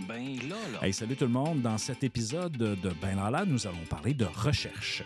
[0.00, 0.86] Ben là, là.
[0.86, 1.62] Hey, salut tout le monde.
[1.62, 5.02] Dans cet épisode de Ben là, là, nous allons parler de recherche.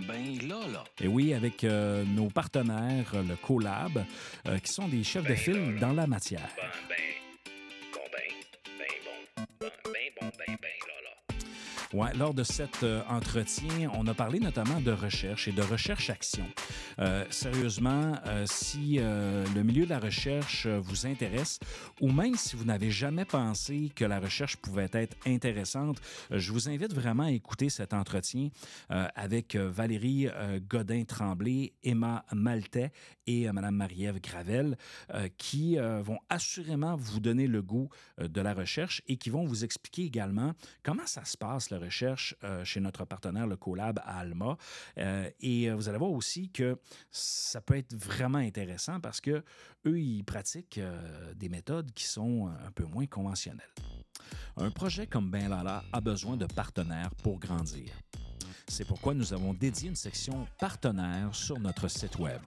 [0.00, 0.84] Ben là, là.
[1.00, 4.04] Et oui, avec euh, nos partenaires, le Collab,
[4.48, 6.50] euh, qui sont des chefs de Ben file dans la matière.
[6.56, 7.13] Ben, ben,
[11.94, 16.44] Lors de cet euh, entretien, on a parlé notamment de recherche et de recherche-action.
[16.98, 21.60] Euh, sérieusement, euh, si le milieu de la recherche vous intéresse,
[22.00, 26.68] ou même si vous n'avez jamais pensé que la recherche pouvait être intéressante, je vous
[26.68, 28.48] invite vraiment à écouter cet entretien
[28.88, 30.28] avec Valérie
[30.68, 32.92] Godin-Tremblay, Emma Maltais
[33.26, 34.76] et Mme Marie-Ève Gravel,
[35.38, 40.04] qui vont assurément vous donner le goût de la recherche et qui vont vous expliquer
[40.04, 41.70] également comment ça se passe,
[42.44, 44.56] euh, chez notre partenaire, le Collab à Alma.
[44.98, 46.78] Euh, et euh, vous allez voir aussi que
[47.10, 49.42] ça peut être vraiment intéressant parce que
[49.86, 50.80] eux, ils pratiquent
[51.36, 53.74] des méthodes qui sont un peu moins conventionnelles.
[54.56, 57.90] Un projet comme Ben Lala a besoin de partenaires pour grandir.
[58.68, 62.40] C'est pourquoi nous avons dédié une section partenaires sur notre site Web.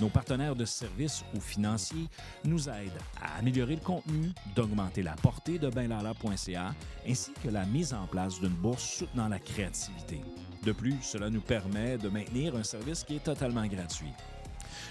[0.00, 2.08] Nos partenaires de services ou financiers
[2.44, 6.74] nous aident à améliorer le contenu, d'augmenter la portée de benlala.ca,
[7.08, 10.20] ainsi que la mise en place d'une bourse soutenant la créativité.
[10.64, 14.12] De plus, cela nous permet de maintenir un service qui est totalement gratuit.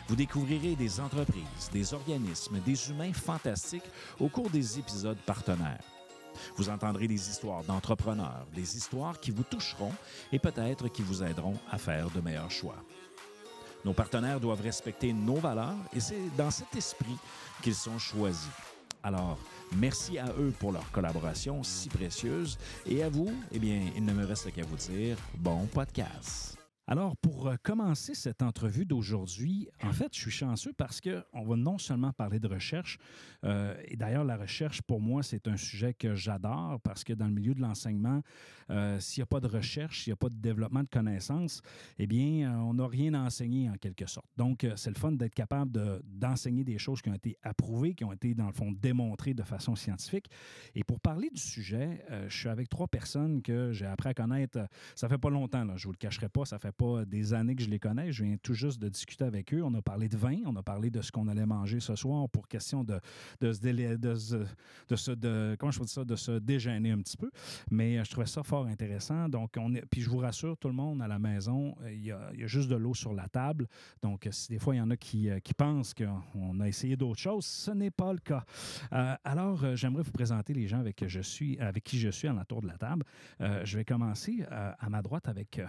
[0.07, 5.83] Vous découvrirez des entreprises, des organismes, des humains fantastiques au cours des épisodes partenaires.
[6.55, 9.93] Vous entendrez des histoires d'entrepreneurs, des histoires qui vous toucheront
[10.31, 12.75] et peut-être qui vous aideront à faire de meilleurs choix.
[13.83, 17.17] Nos partenaires doivent respecter nos valeurs et c'est dans cet esprit
[17.61, 18.49] qu'ils sont choisis.
[19.03, 19.37] Alors,
[19.75, 24.13] merci à eux pour leur collaboration si précieuse et à vous, eh bien, il ne
[24.13, 26.60] me reste qu'à vous dire bon podcast.
[26.91, 31.55] Alors, pour euh, commencer cette entrevue d'aujourd'hui, en fait, je suis chanceux parce qu'on va
[31.55, 32.97] non seulement parler de recherche,
[33.45, 37.27] euh, et d'ailleurs, la recherche, pour moi, c'est un sujet que j'adore parce que dans
[37.27, 38.21] le milieu de l'enseignement,
[38.69, 41.61] euh, s'il n'y a pas de recherche, s'il n'y a pas de développement de connaissances,
[41.97, 44.27] eh bien, on n'a rien à enseigner en quelque sorte.
[44.35, 48.03] Donc, c'est le fun d'être capable de- d'enseigner des choses qui ont été approuvées, qui
[48.03, 50.29] ont été, dans le fond, démontrées de façon scientifique.
[50.75, 54.59] Et pour parler du sujet, je suis avec trois personnes que j'ai appris à connaître.
[54.95, 57.55] Ça fait pas longtemps, là, je vous le cacherai pas, ça fait pas des années
[57.55, 58.11] que je les connais.
[58.11, 59.61] Je viens tout juste de discuter avec eux.
[59.63, 62.27] On a parlé de vin, on a parlé de ce qu'on allait manger ce soir
[62.29, 62.99] pour question de,
[63.39, 67.29] de se délai- de comment je peux dire ça, de se déjeuner un petit peu.
[67.69, 69.29] Mais euh, je trouvais ça fort intéressant.
[69.29, 72.03] Donc, on est, puis je vous rassure, tout le monde à la maison, euh, il
[72.03, 73.67] y a, juste de l'eau sur la table.
[74.01, 76.67] Donc, euh, si des fois il y en a qui, euh, qui pensent qu'on a
[76.67, 78.43] essayé d'autres choses, ce n'est pas le cas.
[78.91, 82.09] Euh, alors, euh, j'aimerais vous présenter les gens avec, que je suis, avec qui je
[82.09, 83.03] suis à l'entour de la table.
[83.41, 85.67] Euh, je vais commencer euh, à ma droite avec euh,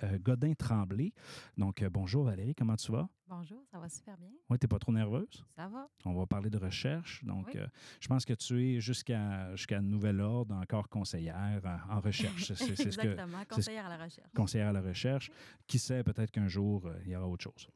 [0.00, 1.12] Valérie euh, Godin-Tremblay.
[1.56, 3.08] Donc, euh, bonjour Valérie, comment tu vas?
[3.28, 4.30] Bonjour, ça va super bien.
[4.50, 5.44] Oui, tu n'es pas trop nerveuse?
[5.56, 5.88] Ça va?
[6.04, 7.24] On va parler de recherche.
[7.24, 7.60] Donc, Oui.
[7.60, 7.66] euh,
[8.00, 12.44] je pense que tu es jusqu'à jusqu'à nouvel ordre encore conseillère en, en recherche.
[12.46, 14.30] C'est- C'est c'est ce que Exactement, c'est ce- conseillère à la recherche.
[14.34, 15.30] conseillère à la recherche.
[15.66, 17.68] Qui sait, peut-être qu'un jour, euh, il y aura autre chose.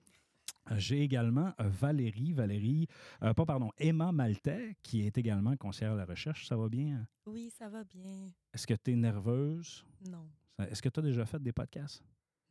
[0.76, 2.88] J'ai également Valérie, Valérie,
[3.22, 6.46] euh, pas pardon, Emma Maltais, qui est également conseillère à la recherche.
[6.48, 7.06] Ça va bien?
[7.24, 8.28] Oui, ça va bien.
[8.52, 9.84] Est-ce que tu es nerveuse?
[10.10, 10.26] Non.
[10.58, 12.02] Est-ce que tu as déjà fait des podcasts?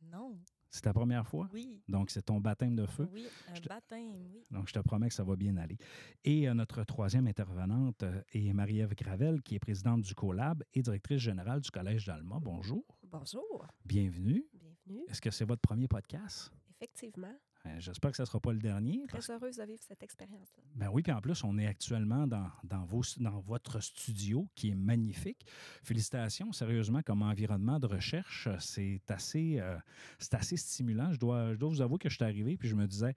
[0.02, 0.38] Non.
[0.70, 1.48] C'est ta première fois?
[1.52, 1.80] Oui.
[1.88, 3.08] Donc, c'est ton baptême de feu.
[3.12, 4.44] Oui, un te- baptême, oui.
[4.50, 5.78] Donc, je te promets que ça va bien aller.
[6.24, 10.82] Et euh, notre troisième intervenante euh, est Marie-Ève Gravel, qui est présidente du CoLab et
[10.82, 12.38] directrice générale du Collège d'Alma.
[12.40, 12.84] Bonjour.
[13.04, 13.66] Bonjour.
[13.84, 14.44] Bienvenue.
[14.52, 15.04] Bienvenue.
[15.08, 16.52] Est-ce que c'est votre premier podcast?
[16.70, 17.34] Effectivement,
[17.78, 19.02] J'espère que ça ne sera pas le dernier.
[19.08, 20.62] très heureuse de vivre cette expérience-là.
[20.74, 24.70] Ben oui, puis en plus, on est actuellement dans, dans, vos, dans votre studio qui
[24.70, 25.46] est magnifique.
[25.82, 29.76] Félicitations, sérieusement, comme environnement de recherche, c'est assez, euh,
[30.18, 31.12] c'est assez stimulant.
[31.12, 33.14] Je dois, je dois vous avouer que je suis arrivé puis je me disais,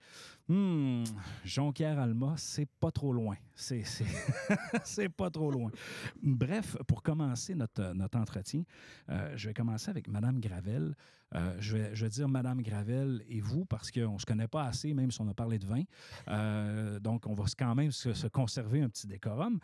[0.48, 1.04] hmm,
[1.44, 3.36] Jonquière-Alma, c'est pas trop loin.
[4.84, 5.70] C'est, pas trop loin.
[6.22, 8.62] Bref, pour commencer notre, entretien,
[9.10, 10.94] euh, je vais commencer avec Madame Gravel.
[11.34, 14.94] Euh, je, vais, dire Madame Gravel et vous parce qu'on ne se connaît pas assez,
[14.94, 15.82] même si on a parlé de vin.
[16.28, 19.58] Euh, donc, on va quand même se, se conserver un petit décorum.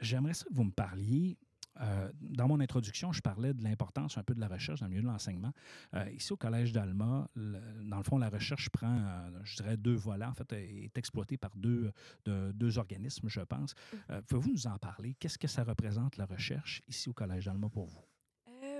[0.00, 1.38] J'aimerais ça que vous me parliez.
[1.80, 4.90] Euh, dans mon introduction, je parlais de l'importance un peu de la recherche dans le
[4.90, 5.52] milieu de l'enseignement.
[5.94, 9.76] Euh, ici, au Collège d'Alma, le- dans le fond, la recherche prend, euh, je dirais,
[9.76, 10.24] deux volets.
[10.26, 11.92] En fait, est exploitée par deux,
[12.24, 13.74] de- deux organismes, je pense.
[14.10, 15.14] Euh, Pouvez-vous nous en parler?
[15.18, 18.04] Qu'est-ce que ça représente, la recherche, ici au Collège d'Alma pour vous?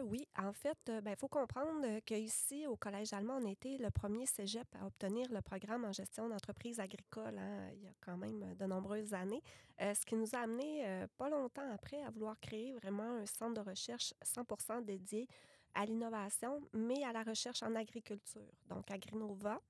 [0.06, 3.90] Euh, oui, en fait, il faut comprendre euh, qu'ici, au Collège allemand, on été le
[3.90, 8.16] premier cégep à obtenir le programme en gestion d'entreprise agricole hein, il y a quand
[8.16, 9.42] même de nombreuses années,
[9.82, 13.26] Euh, ce qui nous a amené euh, pas longtemps après à vouloir créer vraiment un
[13.26, 15.28] centre de recherche 100% dédié
[15.74, 18.50] à l'innovation, mais à la recherche en agriculture.
[18.70, 19.60] Donc, Agrinova,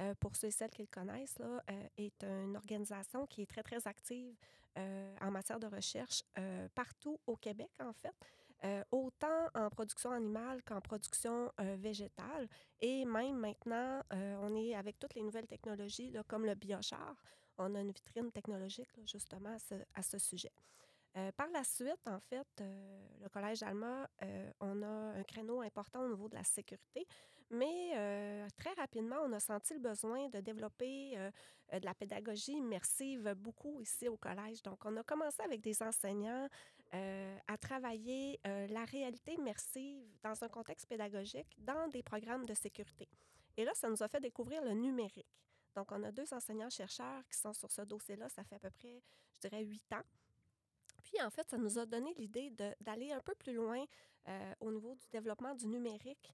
[0.00, 3.46] euh, pour ceux et celles qui le connaissent, là, euh, est une organisation qui est
[3.46, 4.34] très, très active
[4.78, 8.14] euh, en matière de recherche euh, partout au Québec, en fait,
[8.64, 12.48] euh, autant en production animale qu'en production euh, végétale.
[12.80, 17.16] Et même maintenant, euh, on est avec toutes les nouvelles technologies, comme le biochar.
[17.58, 20.52] On a une vitrine technologique, justement, à ce, à ce sujet.
[21.36, 26.08] Par la suite, en fait, le Collège Alma, euh, on a un créneau important au
[26.08, 27.06] niveau de la sécurité,
[27.50, 31.14] mais très rapidement, on a senti le besoin de développer
[31.70, 34.62] de la pédagogie immersive beaucoup ici au collège.
[34.62, 36.48] Donc, on a commencé avec des enseignants
[36.94, 42.52] euh, à travailler euh, la réalité immersive dans un contexte pédagogique dans des programmes de
[42.52, 43.08] sécurité.
[43.56, 45.40] Et là, ça nous a fait découvrir le numérique.
[45.74, 48.28] Donc, on a deux enseignants-chercheurs qui sont sur ce dossier-là.
[48.28, 49.02] Ça fait à peu près,
[49.32, 50.02] je dirais, huit ans.
[51.02, 52.50] Puis, en fait, ça nous a donné l'idée
[52.82, 53.82] d'aller un peu plus loin
[54.28, 56.30] euh, au niveau du développement du numérique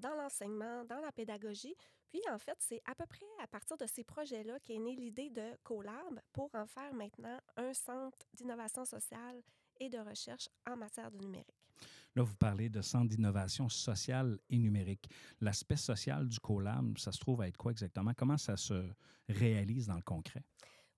[0.00, 1.76] dans l'enseignement, dans la pédagogie.
[2.08, 5.30] Puis, en fait, c'est à peu près à partir de ces projets-là qu'est née l'idée
[5.30, 9.40] de CoLab pour en faire maintenant un centre d'innovation sociale
[9.80, 11.68] et de recherche en matière de numérique.
[12.14, 15.08] Là, vous parlez de centre d'innovation sociale et numérique.
[15.40, 18.12] L'aspect social du CoLab, ça se trouve à être quoi exactement?
[18.16, 18.90] Comment ça se
[19.28, 20.42] réalise dans le concret?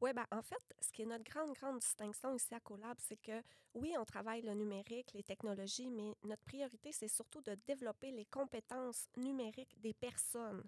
[0.01, 3.21] Oui, ben, en fait, ce qui est notre grande, grande distinction ici à CoLab, c'est
[3.21, 3.43] que
[3.75, 8.25] oui, on travaille le numérique, les technologies, mais notre priorité, c'est surtout de développer les
[8.25, 10.63] compétences numériques des personnes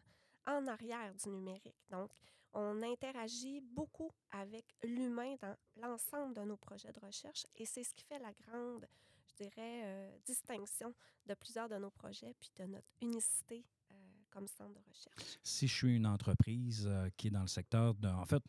[0.46, 1.82] en arrière du numérique.
[1.88, 2.10] Donc,
[2.54, 7.94] on interagit beaucoup avec l'humain dans l'ensemble de nos projets de recherche et c'est ce
[7.94, 8.86] qui fait la grande,
[9.26, 10.94] je dirais, euh, distinction
[11.26, 13.94] de plusieurs de nos projets puis de notre unicité euh,
[14.30, 15.38] comme centre de recherche.
[15.42, 18.08] Si je suis une entreprise euh, qui est dans le secteur de...
[18.08, 18.42] En fait,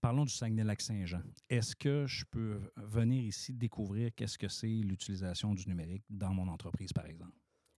[0.00, 1.22] parlons du Saguenay-Lac-Saint-Jean.
[1.48, 6.48] Est-ce que je peux venir ici découvrir qu'est-ce que c'est l'utilisation du numérique dans mon
[6.48, 7.36] entreprise, par exemple?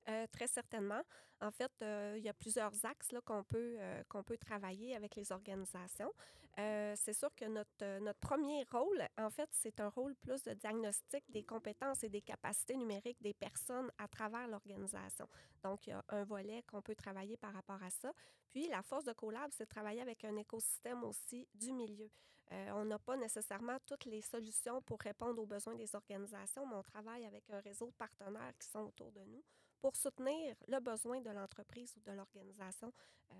[0.08, 1.02] Euh, très certainement.
[1.40, 5.16] En fait, euh, il y a plusieurs axes qu'on peut, euh, qu'on peut travailler avec
[5.16, 6.12] les organisations.
[6.56, 11.22] C'est sûr que notre, notre premier rôle, en fait, c'est un rôle plus de diagnostic
[11.30, 15.28] des compétences et des capacités numériques des personnes à travers l'organisation.
[15.62, 18.12] Donc, il y a un volet qu'on peut travailler par rapport à ça.
[18.50, 22.10] Puis, la force de CoLab, c'est de travailler avec un écosystème aussi du milieu.
[22.50, 26.82] On n'a pas nécessairement toutes les solutions pour répondre aux besoins des organisations, mais on
[26.82, 29.44] travaille avec un réseau de partenaires qui sont autour de nous
[29.80, 32.92] pour soutenir le besoin de l'entreprise ou de l'organisation
[33.30, 33.34] euh,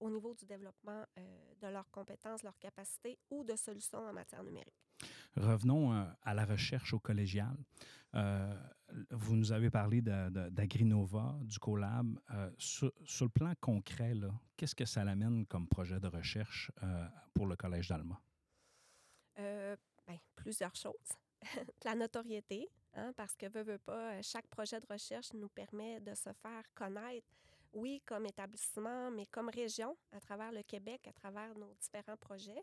[0.00, 4.42] au niveau du développement euh, de leurs compétences, leurs capacités ou de solutions en matière
[4.42, 4.74] numérique.
[5.36, 7.56] Revenons euh, à la recherche au collégial.
[8.14, 8.54] Euh,
[9.10, 12.18] vous nous avez parlé d'Agrinova, du CoLab.
[12.30, 14.14] Euh, sur, sur le plan concret,
[14.56, 18.20] qu'est-ce que ça l'amène comme projet de recherche euh, pour le Collège d'Alma?
[19.36, 20.92] Ben, plusieurs choses.
[21.84, 26.14] la notoriété, hein, parce que, veut, veut pas, chaque projet de recherche nous permet de
[26.14, 27.26] se faire connaître,
[27.72, 32.62] oui, comme établissement, mais comme région, à travers le Québec, à travers nos différents projets.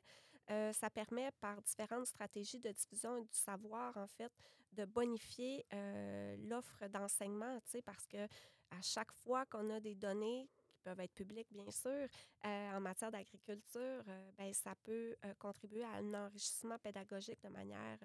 [0.50, 4.32] Euh, ça permet, par différentes stratégies de diffusion du savoir, en fait,
[4.74, 8.26] de bonifier euh, l'offre d'enseignement, parce que
[8.72, 10.48] à chaque fois qu'on a des données
[10.82, 12.08] peuvent être publiques, bien sûr,
[12.46, 17.50] euh, en matière d'agriculture, euh, ben, ça peut euh, contribuer à un enrichissement pédagogique de
[17.50, 18.00] manière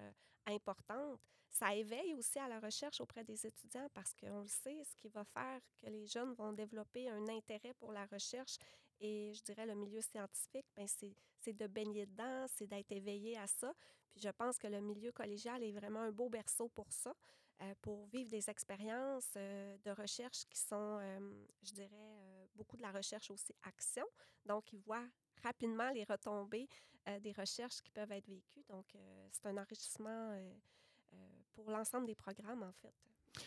[0.45, 1.19] importante.
[1.49, 5.09] Ça éveille aussi à la recherche auprès des étudiants parce qu'on le sait, ce qui
[5.09, 8.57] va faire que les jeunes vont développer un intérêt pour la recherche
[8.99, 13.47] et, je dirais, le milieu scientifique, ben, c'est de baigner dedans, c'est d'être éveillé à
[13.47, 13.73] ça.
[14.09, 17.13] Puis je pense que le milieu collégial est vraiment un beau berceau pour ça,
[17.81, 20.99] pour vivre des expériences de recherche qui sont,
[21.63, 22.26] je dirais,
[22.57, 24.05] beaucoup de la recherche aussi action.
[24.45, 25.07] Donc, ils voient
[25.43, 26.67] rapidement les retombées
[27.07, 28.63] euh, des recherches qui peuvent être vécues.
[28.67, 30.53] Donc, euh, c'est un enrichissement euh,
[31.53, 32.93] pour l'ensemble des programmes, en fait.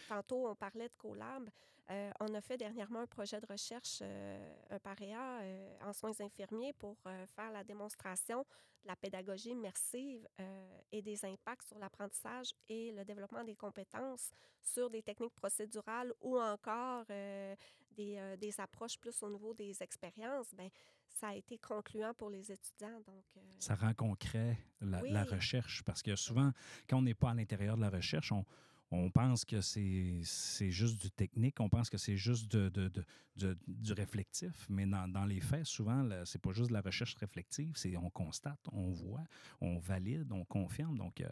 [0.08, 1.48] Tantôt, on parlait de CoLab.
[1.90, 6.12] Euh, on a fait dernièrement un projet de recherche, euh, un PAREA, euh, en soins
[6.20, 8.44] infirmiers pour euh, faire la démonstration
[8.82, 14.30] de la pédagogie immersive euh, et des impacts sur l'apprentissage et le développement des compétences
[14.62, 17.56] sur des techniques procédurales ou encore euh,
[17.90, 20.54] des, des approches plus au niveau des expériences.
[20.54, 20.70] Ben,
[21.08, 23.00] ça a été concluant pour les étudiants.
[23.04, 23.24] Donc,
[23.58, 25.10] Ça rend concret la, Oui.
[25.10, 26.52] la recherche parce que souvent,
[26.88, 28.44] quand on n'est pas à l'intérieur de la recherche, on,
[28.92, 34.84] on pense que c'est juste du technique, on pense que c'est juste du réflectif, mais
[34.86, 38.58] dans, dans les faits, souvent, c'est pas juste de la recherche réflective, c'est on constate,
[38.72, 39.24] on voit,
[39.60, 40.98] on valide, on confirme.
[40.98, 41.28] Donc, euh,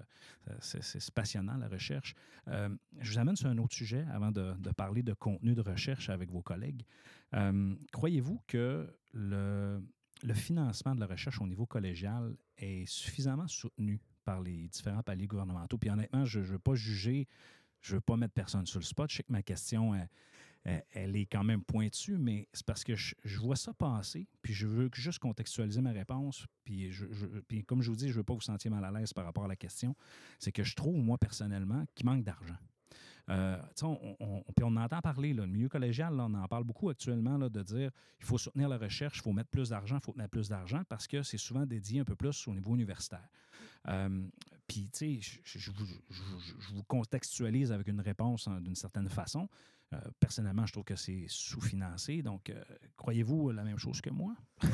[0.60, 2.14] c'est c'est- passionnant, la recherche.
[2.46, 2.68] Euh,
[3.00, 6.30] je vous amène sur un autre sujet avant de, parler de contenu de recherche avec
[6.30, 6.84] vos collègues.
[7.34, 9.82] Euh, Croyez-vous que le,
[10.22, 15.26] le financement de la recherche au niveau collégial est suffisamment soutenu par les différents paliers
[15.26, 15.78] gouvernementaux.
[15.78, 17.26] Puis honnêtement, je ne veux pas juger,
[17.80, 19.10] je ne veux pas mettre personne sur le spot.
[19.10, 20.10] Je sais que ma question, elle,
[20.64, 24.52] elle, elle est quand même pointue, mais c'est parce que je, vois ça passer, puis
[24.52, 26.92] je veux juste contextualiser ma réponse, puis,
[27.66, 29.46] comme je vous dis, je ne veux pas vous sentir mal à l'aise par rapport
[29.46, 29.96] à la question,
[30.38, 32.58] c'est que je trouve, moi, personnellement, qu'il manque d'argent.
[33.30, 36.64] Euh, sais, on, on- puis on entend parler, là, le milieu collégial, on en parle
[36.64, 39.96] beaucoup actuellement, là, de dire il faut soutenir la recherche, il faut mettre plus d'argent,
[39.96, 42.74] il faut mettre plus d'argent, parce que c'est souvent dédié un peu plus au niveau
[42.74, 43.28] universitaire.
[43.88, 44.28] Euh,
[44.66, 49.48] puis, tu sais, je, vous- contextualise avec une réponse hein, d'une certaine façon.
[49.94, 52.22] Euh, personnellement, je trouve que c'est sous-financé.
[52.22, 52.62] Donc, euh,
[52.96, 54.34] croyez-vous la même chose que moi?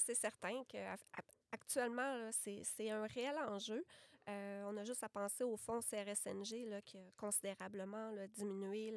[0.00, 3.84] C'est certain qu'actuellement, c'est c'est un réel enjeu.
[4.26, 8.92] On a juste à penser au fonds CRSNG là, qui a considérablement diminué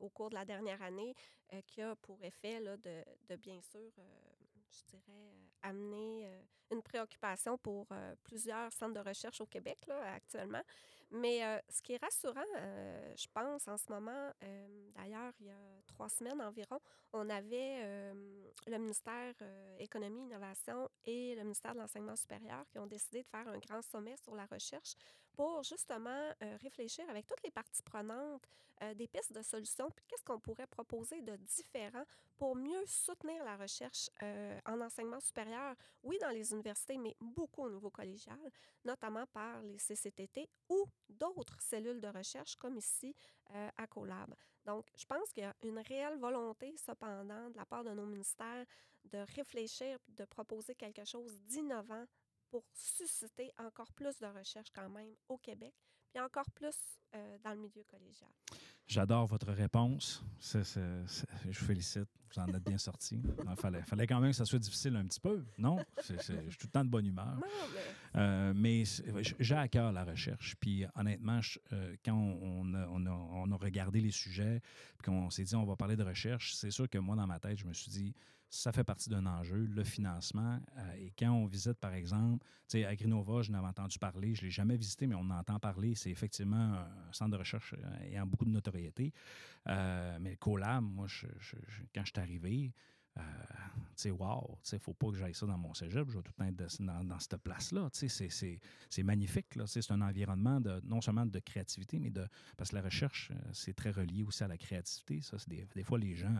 [0.00, 1.14] au cours de la dernière année,
[1.66, 3.90] qui a pour effet de, de, bien sûr,
[4.70, 6.26] je dirais, amener
[6.70, 10.62] une préoccupation pour euh, plusieurs centres de recherche au Québec là, actuellement.
[11.10, 14.30] Mais euh, ce qui est rassurant, euh, je pense, en ce moment,
[14.94, 16.78] d'ailleurs, il y a trois semaines environ,
[17.12, 18.12] on avait
[18.66, 19.34] le ministère
[19.80, 23.82] Économie, Innovation et le ministère de l'Enseignement supérieur qui ont décidé de faire un grand
[23.82, 24.94] sommet sur la recherche
[25.40, 28.46] pour justement euh, réfléchir avec toutes les parties prenantes
[28.82, 32.04] euh, des pistes de solutions, puis qu'est-ce qu'on pourrait proposer de différent
[32.36, 37.62] pour mieux soutenir la recherche euh, en enseignement supérieur, oui, dans les universités, mais beaucoup
[37.62, 38.38] au niveau collégial,
[38.84, 43.16] notamment par les CCTT ou d'autres cellules de recherche comme ici
[43.78, 44.34] à CoLab.
[44.66, 48.04] Donc, je pense qu'il y a une réelle volonté, cependant, de la part de nos
[48.04, 48.66] ministères
[49.04, 52.04] de réfléchir de proposer quelque chose d'innovant
[52.50, 55.74] pour susciter encore plus de recherche quand même au Québec,
[56.10, 58.30] puis encore plus euh, dans le milieu collégial.
[58.90, 60.24] J'adore votre réponse.
[60.40, 60.58] Je
[61.46, 62.08] vous félicite.
[62.34, 63.20] Vous en êtes bien sorti.
[63.48, 65.78] Il fallait, fallait quand même que ça soit difficile un petit peu, non?
[66.08, 67.34] Je suis tout le temps de bonne humeur.
[67.36, 67.42] Non,
[67.74, 68.82] mais Euh, mais
[69.38, 70.56] j'ai à cœur la recherche.
[70.60, 74.60] Puis honnêtement, je- euh, quand on a, on, a, on a regardé les sujets,
[74.98, 77.38] puis qu'on s'est dit on va parler de recherche, c'est sûr que moi, dans ma
[77.38, 78.12] tête, je me suis dit
[78.52, 80.58] ça fait partie d'un enjeu, le financement.
[80.76, 84.40] Euh, et quand on visite, par exemple, tu sais, Agrinova, je n'avais entendu parler, je
[84.40, 85.94] ne l'ai jamais visité, mais on en entend parler.
[85.94, 88.79] C'est effectivement un centre de recherche euh, ayant beaucoup de notoriété.
[89.68, 91.26] Euh, mais le CoLab, moi, je-
[91.94, 92.72] quand je suis arrivé,
[93.18, 93.22] euh,
[93.96, 96.22] tu sais, wow, tu sais, faut pas que j'aille ça dans mon cégep, je vais
[96.22, 97.88] tout le temps être de- dans, dans cette place-là.
[97.92, 98.28] Tu sais,
[98.88, 99.64] c'est- magnifique, là.
[99.64, 102.26] Tu sais, C'est un environnement de, non seulement de créativité, mais de.
[102.56, 105.20] Parce que la recherche, euh, c'est très relié aussi à la créativité.
[105.22, 106.34] Ça, c'est des, des fois, les gens,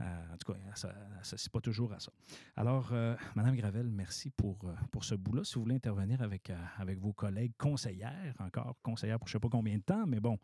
[0.00, 2.10] euh, en tout cas, ça n'associe pas toujours à ça.
[2.56, 4.58] Alors, euh, Madame Gravel, merci pour,
[4.90, 5.44] pour ce bout-là.
[5.44, 9.40] Si vous voulez intervenir avec, avec vos collègues conseillères, encore conseillères pour je ne sais
[9.40, 10.38] pas combien de temps, mais bon,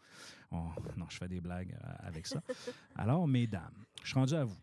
[0.53, 2.41] on- non, je fais des blagues avec ça.
[2.97, 4.57] Alors, mesdames, je suis rendu à vous.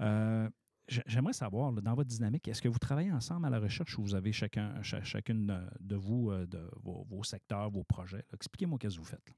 [0.00, 0.48] Euh,
[0.86, 4.02] J'aimerais savoir, là, dans votre dynamique, est-ce que vous travaillez ensemble à la recherche ou
[4.02, 8.22] vous avez chacun, cha- chacune de vous, euh, de vos, vos secteurs, vos projets?
[8.34, 9.26] Expliquez-moi qu'est-ce que vous faites.
[9.26, 9.34] là.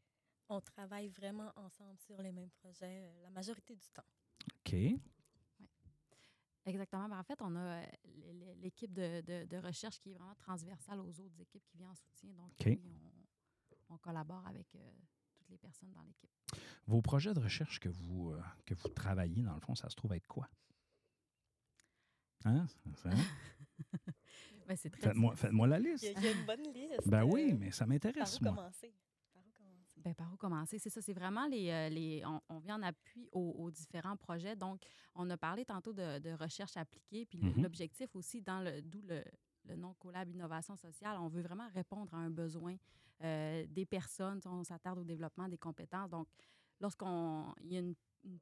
[0.48, 4.02] On travaille vraiment ensemble sur les mêmes projets euh, la majorité du temps.
[4.58, 4.75] OK.
[6.64, 7.08] Exactement.
[7.08, 7.84] Ben, en fait, on a euh,
[8.60, 11.94] l'équipe de, de- de recherche qui est vraiment transversale aux autres équipes qui viennent en
[11.94, 12.32] soutien.
[12.34, 12.80] Donc, oui,
[13.88, 14.90] on, on collabore avec euh,
[15.46, 16.30] toutes les personnes dans l'équipe.
[16.86, 19.94] Vos projets de recherche que vous, euh, que vous travaillez, dans le fond, ça se
[19.96, 20.48] trouve être quoi?
[22.44, 22.66] Hein?
[22.96, 23.14] C'est- hein?
[24.66, 25.00] Ben, c'est très
[25.36, 26.02] Faites-moi la liste.
[26.02, 27.08] Il y, a, il y a une bonne liste.
[27.08, 28.54] Ben oui, mais ça Par m'intéresse, où moi.
[28.56, 28.92] commencer?
[29.32, 30.00] Par où commencer?
[30.00, 30.78] Ben, par où commencer?
[30.80, 31.70] C'est ça, c'est vraiment les.
[31.70, 34.56] euh, les on, on vient en appui aux, aux différents projets.
[34.56, 34.82] Donc,
[35.14, 37.62] on a parlé tantôt de, de recherche appliquée, puis Mhm.
[37.62, 39.22] l'objectif aussi, dans le d'où le,
[39.68, 42.76] le nom Collab Innovation sociale, on veut vraiment répondre à un besoin
[43.23, 44.40] euh, des personnes.
[44.44, 46.11] On s'attarde au développement des compétences.
[46.11, 46.28] Donc,
[46.80, 47.94] lorsqu'on il y a une,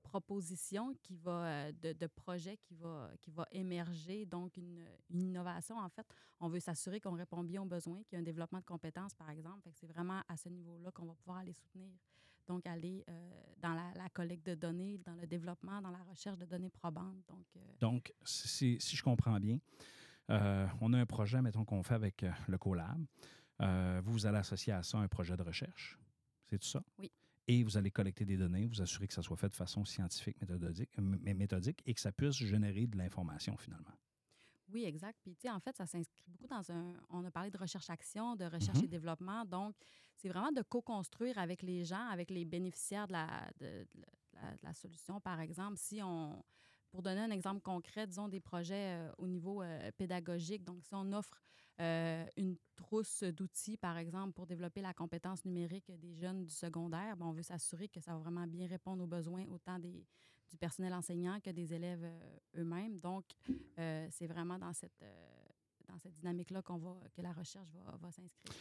[0.03, 5.91] proposition qui va euh, de, projet qui va qui va émerger, donc une, innovation en
[5.91, 6.07] fait,
[6.41, 9.13] on veut s'assurer qu'on répond bien aux besoins, qu'il y a un développement de compétences
[9.15, 9.69] par exemple.
[9.75, 11.93] C'est vraiment à ce niveau-là qu'on va pouvoir aller soutenir.
[12.47, 16.47] Donc aller euh, dans la, collecte de données, dans le développement, dans la recherche de
[16.47, 17.23] données probantes.
[17.79, 19.59] Donc si je comprends bien,
[20.31, 23.05] euh, on a un projet, mettons, qu'on fait avec euh, le CoLab.
[23.61, 25.99] Euh, vous, vous allez associer à ça un projet de recherche.
[26.47, 26.83] C'est tout ça?
[26.99, 27.11] Oui.
[27.47, 30.41] Et vous allez collecter des données, vous assurer que ça soit fait de façon scientifique,
[30.41, 33.93] méthodique, méthodique et que ça puisse générer de l'information finalement.
[34.73, 35.19] Oui, exact.
[35.23, 36.95] Puis, tu sais, en fait, ça s'inscrit beaucoup dans un.
[37.11, 38.85] On a parlé de recherche-action, de recherche Mhm.
[38.85, 39.45] et développement.
[39.45, 39.77] Donc,
[40.17, 43.27] c'est vraiment de co-construire avec les gens, avec les bénéficiaires de la,
[43.61, 45.21] de, de la, de la solution.
[45.21, 46.43] Par exemple, si on.
[46.95, 50.63] Pour donner un exemple concret, disons des projets euh, au niveau euh, pédagogique.
[50.63, 51.43] Donc, si on offre
[51.81, 57.17] euh, une trousse d'outils, par exemple, pour développer la compétence numérique des jeunes du secondaire,
[57.17, 60.07] ben, on veut s'assurer que ça va vraiment bien répondre aux besoins autant des,
[60.49, 62.09] du personnel enseignant que des élèves
[62.57, 63.01] eux-mêmes.
[63.01, 63.25] Donc,
[63.77, 65.05] c'est vraiment dans cette,
[65.89, 68.55] dans cette dynamique-là qu'on que la recherche va, va s'inscrire.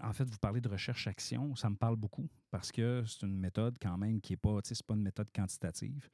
[0.00, 3.76] En fait, vous parlez de recherche-action, ça me parle beaucoup parce que c'est une méthode
[3.78, 6.08] quand même qui n'est pas, c'est pas une méthode quantitative.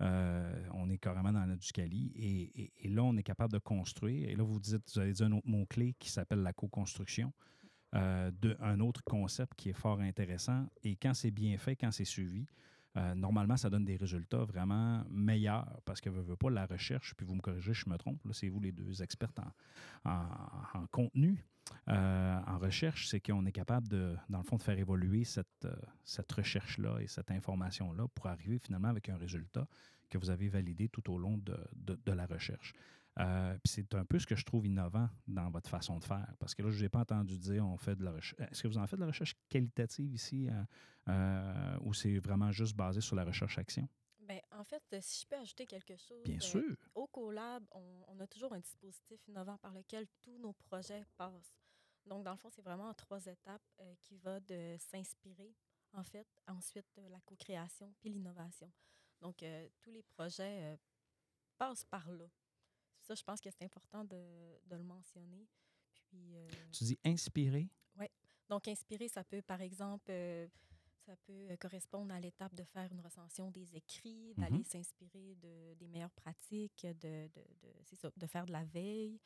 [0.00, 4.28] Euh, on est carrément dans Cali et, et- là, on est capable de construire.
[4.28, 7.32] Et là, vous dites, vous avez dit un autre mot-clé qui s'appelle la co-construction.
[7.96, 10.64] Euh, de, un autre concept qui est fort intéressant.
[10.84, 12.46] Et quand c'est bien fait, quand c'est suivi,
[12.96, 17.14] euh, normalement, ça donne des résultats vraiment meilleurs parce que veut, veut pas la recherche,
[17.16, 19.40] puis vous me corrigez, je me trompe, c'est vous les deux expertes
[20.04, 21.44] en, en- en contenu,
[21.88, 25.64] euh, en recherche, c'est qu'on est capable de, dans le fond, de faire évoluer cette,
[25.64, 25.74] euh,
[26.04, 29.66] cette recherche-là et cette information-là pour arriver finalement avec un résultat
[30.08, 32.72] que vous avez validé tout au long de, de- la recherche.
[33.18, 36.32] Euh, c'est un peu ce que je trouve innovant dans votre façon de faire.
[36.38, 38.40] Parce que là, je n'ai pas entendu dire on fait de la recherche.
[38.50, 40.48] Est-ce que vous en faites de la recherche qualitative ici
[41.08, 43.88] euh, ou c'est vraiment juste basé sur la recherche-action?
[44.30, 46.22] Ben, en fait, si je peux ajouter quelque chose.
[46.22, 46.76] Bien euh, sûr.
[46.94, 51.52] Au CoLab, on, on a toujours un dispositif innovant par lequel tous nos projets passent.
[52.06, 55.52] Donc, dans le fond, c'est vraiment en trois étapes euh, qui va de s'inspirer,
[55.94, 58.70] en fait, ensuite euh, la co-création puis l'innovation.
[59.20, 60.78] Donc, euh, tous les projets
[61.58, 62.30] passent par là.
[63.00, 65.48] Ça, je pense que c'est important de, de le mentionner.
[65.92, 67.68] Puis, euh, Tu dis inspiré.
[68.48, 70.12] donc, inspirer, ça peut, par exemple,
[71.06, 74.64] ça peut euh, correspondre à l'étape de faire une recension des écrits, d'aller Mhm.
[74.64, 79.20] s'inspirer de, des meilleures pratiques, de, de, de, c'est ça, de faire de la veille.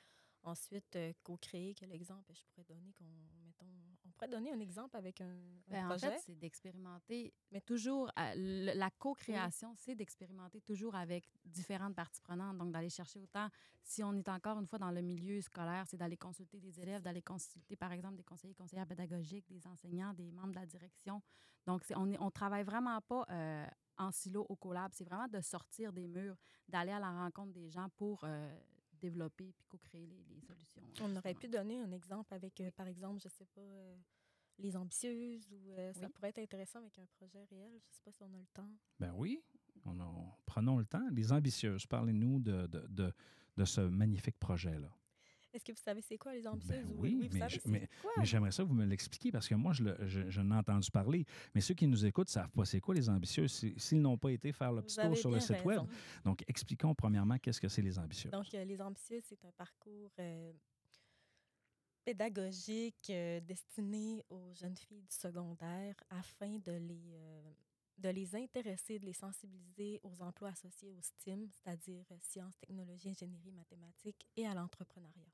[0.44, 3.04] Ensuite, euh, co-créer, quel exemple je pourrais donner qu'on,
[3.46, 3.66] mettons,
[4.06, 5.26] on pourrait donner un exemple avec un,
[5.70, 6.10] un Ben, en projet?
[6.10, 12.58] fait, c'est d'expérimenter, mais toujours, le- la co-création, c'est d'expérimenter toujours avec différentes parties prenantes.
[12.58, 13.48] Donc, d'aller chercher autant,
[13.82, 17.00] si on est encore une fois dans le milieu scolaire, c'est d'aller consulter des élèves,
[17.00, 21.22] d'aller consulter, par exemple, des conseillers, conseillères pédagogiques, des enseignants, des membres de la direction.
[21.66, 24.92] Donc, c'est- on ne on travaille vraiment pas euh, en silo au collab.
[24.92, 26.36] C'est vraiment de sortir des murs,
[26.68, 28.54] d'aller à la rencontre des gens pour euh,
[29.08, 30.82] développer puis co-créer les, les solutions.
[31.02, 33.96] on aurait pu donner un exemple avec, euh, par exemple, je sais pas, euh,
[34.58, 37.72] les ambitieuses, ou euh, ça pourrait être intéressant avec un projet réel.
[37.90, 38.70] Je sais pas si on a le temps.
[39.00, 39.42] Ben oui.
[39.84, 41.06] On a- prenons le temps.
[41.10, 43.12] Les ambitieuses, parlez-nous de, de, de,
[43.56, 44.90] de ce magnifique projet-là.
[45.54, 46.84] Est-ce que vous savez c'est quoi les ambitieuses?
[46.84, 48.10] ou- Ben oui, vous mais savez je- mais- quoi?
[48.18, 50.54] Mais j'aimerais ça que vous me l'expliquiez parce que moi, je, le- je, je n'ai
[50.56, 51.24] entendu parler.
[51.54, 54.18] Mais ceux qui nous écoutent ne savent pas c'est quoi les ambitieux si- s'ils n'ont
[54.18, 55.82] pas été faire le petit tour sur le site web.
[56.24, 58.30] Donc, expliquons premièrement qu'est-ce que c'est les ambitieux.
[58.30, 60.52] Donc, euh, Les Ambitieuses, c'est un parcours euh,
[62.04, 67.20] pédagogique euh, destiné aux jeunes filles du secondaire afin de les,
[67.98, 73.52] de les intéresser, de les sensibiliser aux emplois associés au STEAM, c'est-à-dire sciences, technologies, ingénierie,
[73.52, 75.30] mathématiques et à l'entrepreneuriat.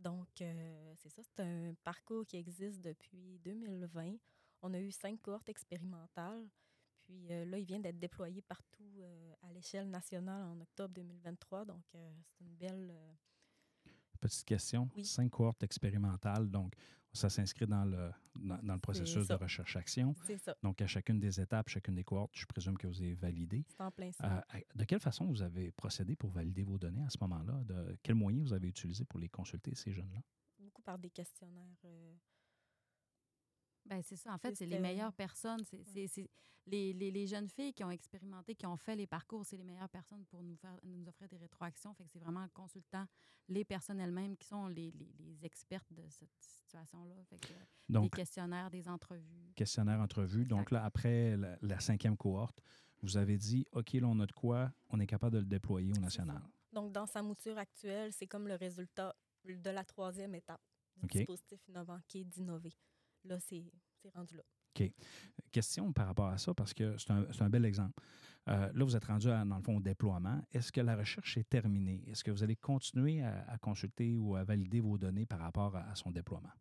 [0.00, 4.16] Donc, euh, c'est ça, c'est un parcours qui existe depuis 2020.
[4.62, 6.48] On a eu cinq cohortes expérimentales.
[7.02, 11.64] Puis euh, là, il vient d'être déployé partout euh, à l'échelle nationale en octobre 2023.
[11.64, 12.94] Donc, c'est une belle.
[14.20, 14.88] Petite question.
[14.94, 15.04] Oui.
[15.04, 16.50] Cinq cohortes expérimentales.
[16.50, 16.74] Donc,
[17.12, 20.14] ça s'inscrit dans le, dans, dans le processus de recherche-action.
[20.26, 23.14] c'est ça, Donc, à chacune des étapes, chacune des cohortes, je présume que vous avez
[23.14, 23.64] validé.
[23.68, 24.44] c'est en plein ça.
[24.54, 27.62] Euh, de quelle façon vous avez procédé pour valider vos données à ce moment-là?
[27.64, 30.20] De quels moyens vous avez utilisé pour les consulter, ces jeunes-là?
[30.58, 31.76] Beaucoup par des questionnaires.
[31.84, 32.14] euh,
[33.86, 34.32] Ben, c'est ça.
[34.34, 35.64] En fait, C'est c'est ce les que- meilleures personnes.
[35.64, 36.28] C'est Ouais.
[36.66, 39.64] les, les, les jeunes filles qui ont expérimenté, qui ont fait les parcours, c'est les
[39.64, 41.92] meilleures personnes pour nous, faire, nous offrir des rétroactions.
[41.94, 43.04] Fait que c'est vraiment en consultant
[43.48, 47.14] les personnes elles-mêmes qui sont les, les, les expertes de cette situation-là.
[47.28, 47.56] Fait que, euh,
[47.88, 49.52] des Donc, questionnaires, des entrevues.
[49.56, 50.44] questionnaire entrevue.
[50.44, 52.60] Donc là, après la, la cinquième cohorte,
[53.02, 55.90] vous avez dit, OK, là, on a de quoi, on est capable de le déployer
[55.96, 56.40] au national.
[56.72, 59.16] Donc, dans sa mouture actuelle, c'est comme le résultat
[59.46, 60.60] de la troisième étape
[60.96, 62.72] du dispositif innovant qui est d'innover.
[63.24, 63.64] Là, c'est
[64.14, 64.42] rendu là.
[65.52, 68.00] Question par rapport à ça, parce que c'est un, c'est un bel exemple.
[68.48, 70.40] Euh, là, vous êtes rendu, à, dans le fond, au déploiement.
[70.52, 72.02] Est-ce que la recherche est terminée?
[72.06, 75.76] Est-ce que vous allez continuer à, à consulter ou à valider vos données par rapport
[75.76, 76.52] à, à son déploiement?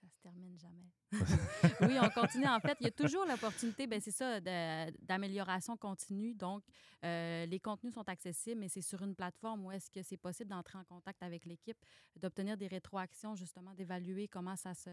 [0.00, 0.90] Ça se termine jamais.
[1.82, 2.46] oui, on continue.
[2.46, 6.34] En fait, il y a toujours l'opportunité, ben c'est ça, d'amélioration continue.
[6.34, 6.62] Donc,
[7.04, 10.50] euh, les contenus sont accessibles, mais c'est sur une plateforme où est-ce que c'est possible
[10.50, 11.78] d'entrer en contact avec l'équipe,
[12.16, 14.90] d'obtenir des rétroactions, justement, d'évaluer comment ça se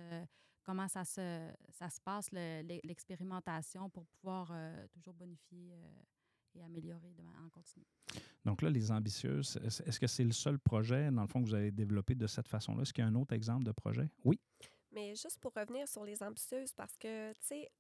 [0.64, 5.92] comment ça se, ça se passe, le- l'e- l'expérimentation, pour pouvoir euh, toujours bonifier euh,
[6.54, 7.84] et améliorer en continu.
[8.46, 11.56] Donc là, les ambitieuses, est-ce que c'est le seul projet, dans le fond, que vous
[11.56, 12.84] avez développé de cette façon-là?
[12.84, 14.08] Est-ce qu'il y a un autre exemple de projet?
[14.24, 14.40] Oui.
[14.92, 17.72] Mais juste pour revenir sur les ambitieuses, parce que, tu sais,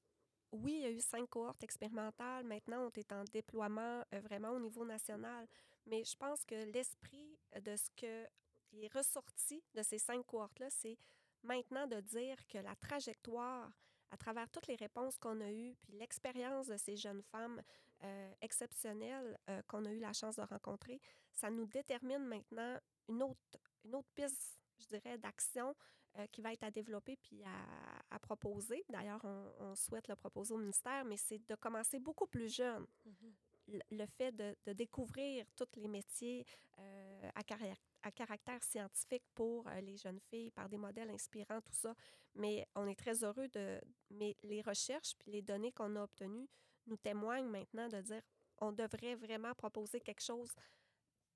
[0.52, 2.45] oui, il y a eu cinq cohortes expérimentales.
[2.45, 5.47] Maintenant, on est en déploiement euh, vraiment au niveau national.
[5.86, 10.97] Mais je pense que l'esprit de ce qui est ressorti de ces cinq cohortes-là, c'est
[11.43, 13.71] maintenant de dire que la trajectoire,
[14.12, 17.62] à travers toutes les réponses qu'on a eues, puis l'expérience de ces jeunes femmes
[18.04, 21.00] euh, exceptionnelles euh, qu'on a eu la chance de rencontrer,
[21.34, 25.76] ça nous détermine maintenant une autre, une autre piste, je dirais, d'action
[26.17, 28.84] euh, qui va être à développer puis à, à proposer.
[28.89, 32.86] D'ailleurs, on, on souhaite le proposer au ministère, mais c'est de commencer beaucoup plus jeune.
[33.06, 33.34] Mhm.
[33.67, 36.45] Le, le fait de, de découvrir tous les métiers
[36.80, 41.95] euh, à, caractère scientifique pour euh, les jeunes filles par des modèles inspirants, tout ça.
[42.36, 43.80] Mais on est très heureux de.
[44.10, 46.50] Mais les recherches puis les données qu'on a obtenues
[46.88, 48.21] nous témoignent maintenant de dire
[48.58, 50.52] on devrait vraiment proposer quelque chose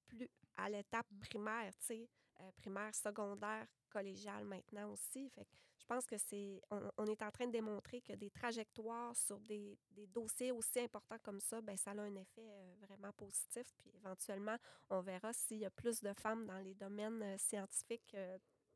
[0.07, 2.09] plus à l'étape primaire, tu sais,
[2.41, 5.31] euh, primaire, secondaire, collégiale maintenant aussi.
[5.77, 6.59] Je pense que c'est,
[6.97, 11.17] on, est en train de démontrer que des trajectoires sur des, des dossiers aussi importants
[11.21, 13.71] comme ça, ben ça a un effet euh, vraiment positif.
[13.77, 14.57] Puis éventuellement,
[14.89, 18.15] on verra s'il y a plus de femmes dans les domaines euh, scientifiques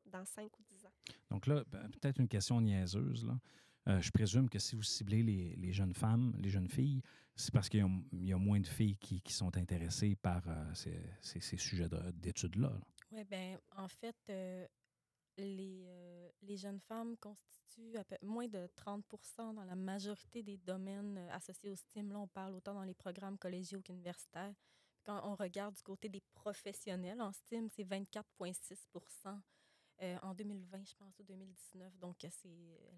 [0.06, 0.94] dans 5 ou 10 ans.
[1.30, 3.26] Donc là, ben, peut-être une question niaiseuse.
[3.26, 4.00] Là.
[4.00, 7.02] Je présume que si vous ciblez les, les jeunes femmes, les jeunes filles,
[7.36, 7.80] c'est parce qu'il
[8.14, 10.44] y, a- moins de filles qui, qui sont intéressées par
[10.76, 12.70] ces, ces- ces sujets de- d'études-là.
[12.70, 12.80] là.
[13.12, 14.68] Oui, bien, en fait, euh,
[15.38, 21.32] les, euh, les jeunes femmes constituent moins de 30% dans la majorité des domaines euh,
[21.32, 22.12] associés au STEAM.
[22.12, 24.54] Là, on parle autant dans les programmes collégiaux qu'universitaires.
[25.04, 29.42] Quand on regarde du côté des professionnels en STEAM, c'est 24,6%
[30.02, 31.98] euh, en 2020, je pense, ou 2019.
[31.98, 32.32] Donc, elles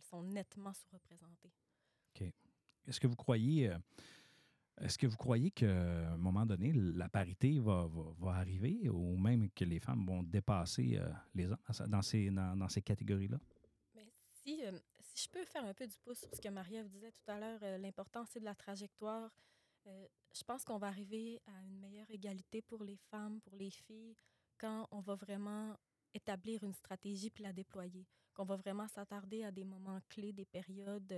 [0.01, 1.53] sont nettement sous-représentées.
[2.87, 3.71] Est-ce que vous croyez,
[4.81, 7.87] est-ce que vous croyez qu'à un moment donné, la parité va,
[8.27, 12.81] arriver ou même que les femmes vont dépasser euh, les hommes dans, ces, dans, ces
[12.81, 13.39] catégories-là?
[14.31, 17.11] Si, euh, si je peux faire un peu du pouce sur ce que Marie-Ève disait
[17.11, 19.31] tout à l'heure, euh, l'important, c'est de la trajectoire.
[19.85, 24.15] Je pense qu'on va arriver à une meilleure égalité pour les femmes, pour les filles,
[24.59, 25.75] quand on va vraiment
[26.13, 28.05] établir une stratégie puis la déployer.
[28.33, 31.13] Qu'on va vraiment s'attarder à des moments clés, des périodes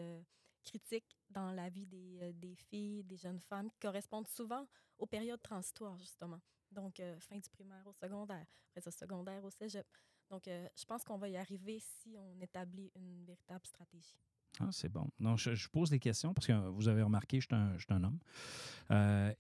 [0.64, 4.66] critiques dans la vie des, euh, des filles, des jeunes femmes, qui correspondent souvent
[4.98, 6.40] aux périodes transitoires, justement.
[6.72, 9.86] Donc, euh, fin du primaire au secondaire, après ça, secondaire au cégep.
[10.30, 14.18] Donc, euh, je pense qu'on va y arriver si on établit une véritable stratégie.
[14.60, 15.10] Ah, c'est bon.
[15.20, 17.94] Non, je, pose des questions parce que vous avez remarqué, je suis un, je suis
[17.94, 18.20] un homme.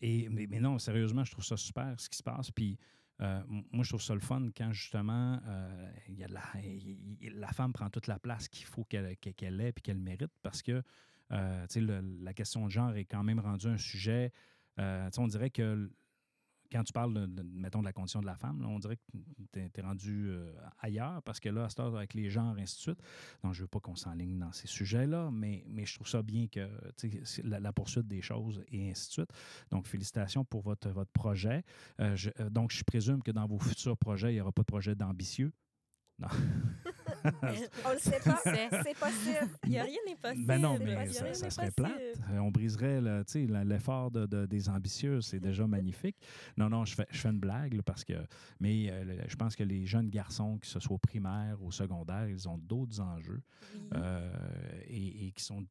[0.01, 2.49] Et, mais, non, sérieusement, je trouve ça super ce qui se passe.
[2.49, 2.79] Puis
[3.19, 5.39] moi, je trouve ça le fun quand justement
[6.17, 10.83] la, femme prend toute la place qu'il faut qu'elle ait et qu'elle mérite parce que
[11.31, 11.65] euh,
[12.21, 14.31] la question de genre est quand même rendue un sujet.
[14.79, 15.89] euh, on dirait que
[16.71, 19.01] quand tu parles, de, mettons, de la condition de la femme, on dirait que
[19.51, 22.77] tu es, rendu euh, ailleurs parce que là, à cette heure, avec les genres, ainsi
[22.77, 22.99] de suite.
[23.43, 26.47] Donc, je veux pas qu'on s'enligne dans ces sujets-là, mais, mais je trouve ça bien
[26.47, 26.67] que
[27.43, 29.29] la, poursuite des choses et ainsi de suite.
[29.69, 31.63] Donc, félicitations pour votre, votre projet.
[31.99, 34.95] Je- donc, je présume que dans vos futurs projets, il n'y aura pas de projet
[34.95, 35.53] d'ambitieux?
[36.17, 36.27] Non.
[37.85, 39.49] On le sait pas, C'est- c'est possible.
[39.63, 40.45] Il n'y a rien n'est possible.
[40.45, 41.93] Ben non, Il y a mais rien ça, serait plate.
[41.93, 42.25] possible.
[42.33, 45.21] Euh, On briserait le- tu sais, la- l'effort de, de- des ambitieux.
[45.21, 46.17] C'est déjà magnifique.
[46.57, 48.13] Non, non, je fais, je fais une blague là, parce que.
[48.59, 51.71] Mais euh, je pense que les jeunes garçons, que ce soit au primaire ou au
[51.71, 53.41] secondaire, ils ont d'autres enjeux
[53.73, 53.79] Oui.
[53.95, 54.31] euh,
[54.87, 55.65] et, et qui sont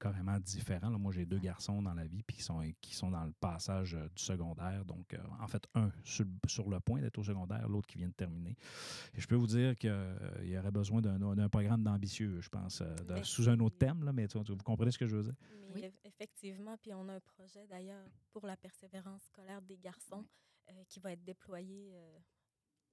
[0.00, 0.90] carrément différents.
[0.90, 3.32] Là, moi, j'ai deux garçons dans la vie puis qui sont, qui sont dans le
[3.40, 4.84] passage du secondaire.
[4.84, 7.98] Donc, euh, en fait, un sur, le- sur le point d'être au secondaire, l'autre qui
[7.98, 8.56] vient de terminer.
[9.14, 9.90] Et je peux vous dire qu'il
[10.44, 14.04] y aurait besoin d'un d'un programme d'ambitieux, je pense, euh, de- sous un autre thème,
[14.04, 15.34] là, mais tu- vous comprenez ce que je veux dire?
[15.68, 15.80] Mais Oui.
[15.82, 20.24] eff- effectivement, puis on a un projet d'ailleurs pour la persévérance scolaire des garçons
[20.70, 22.18] euh, qui va être déployé euh,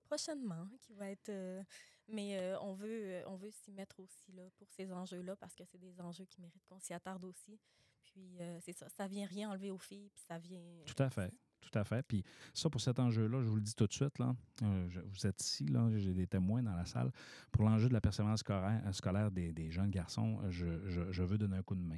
[0.03, 1.29] prochainement, qui va être.
[1.29, 1.63] euh,
[2.07, 5.63] mais euh, on veut, on veut s'y mettre aussi là pour ces enjeux-là parce que
[5.65, 7.59] c'est des enjeux qui méritent qu'on s'y attarde aussi.
[8.03, 10.61] Puis euh, c'est ça, ça vient rien enlever aux filles, puis ça vient.
[10.85, 11.33] Tout à fait.
[11.71, 12.04] Tout à fait.
[12.04, 12.23] Puis
[12.54, 15.41] ça, pour cet enjeu-là, je vous le dis tout de suite, là, euh, vous êtes
[15.41, 17.12] ici, là, j'ai des témoins dans la salle.
[17.51, 21.58] Pour l'enjeu de la persévérance scolaire, euh, scolaire des, jeunes garçons, euh, je, veux donner
[21.58, 21.97] un coup de main.